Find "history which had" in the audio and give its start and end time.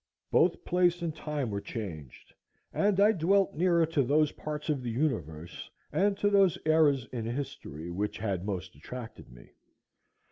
7.25-8.43